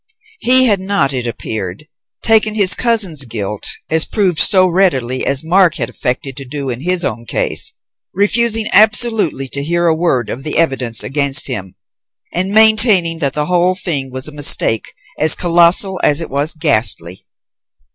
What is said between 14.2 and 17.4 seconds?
a mistake as colossal as it was ghastly.